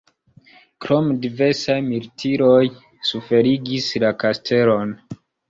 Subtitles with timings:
[0.85, 2.57] Krome diversaj militiroj
[3.11, 4.99] suferigis la kastelon.